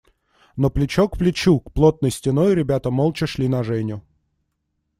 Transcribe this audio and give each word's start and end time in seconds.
Но 0.55 0.71
плечо 0.71 1.07
к 1.07 1.15
плечу, 1.19 1.59
плотной 1.59 2.09
стеной 2.09 2.55
ребята 2.55 2.89
молча 2.89 3.27
шли 3.27 3.47
на 3.47 3.61
Женю. 3.61 4.01